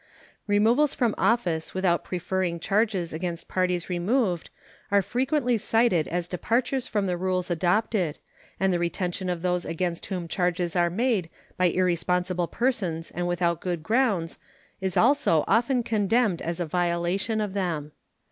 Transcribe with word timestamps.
Removals 0.47 0.95
from 0.95 1.13
office 1.15 1.75
without 1.75 2.03
preferring 2.03 2.59
charges 2.59 3.13
against 3.13 3.47
parties 3.47 3.87
removed 3.87 4.49
are 4.89 5.03
frequently 5.03 5.59
cited 5.59 6.07
as 6.07 6.27
departures 6.27 6.87
from 6.87 7.05
the 7.05 7.15
rules 7.17 7.51
adopted, 7.51 8.17
and 8.59 8.73
the 8.73 8.79
retention 8.79 9.29
of 9.29 9.43
those 9.43 9.63
against 9.63 10.07
whom 10.07 10.27
charges 10.27 10.75
are 10.75 10.89
made 10.89 11.29
by 11.55 11.65
irresponsible 11.67 12.47
persons 12.47 13.11
and 13.11 13.27
without 13.27 13.61
good 13.61 13.83
grounds 13.83 14.39
is 14.79 14.97
also 14.97 15.43
often 15.47 15.83
condemned 15.83 16.41
as 16.41 16.59
a 16.59 16.65
violation 16.65 17.39
of 17.39 17.53
them. 17.53 17.91